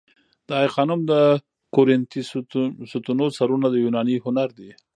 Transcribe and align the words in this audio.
د 0.47 0.49
آی 0.61 0.67
خانم 0.75 0.99
د 1.11 1.13
کورینتی 1.75 2.21
ستونو 2.91 3.25
سرونه 3.37 3.67
د 3.71 3.75
یوناني 3.85 4.15
هنر 4.25 4.49
دي 4.57 4.71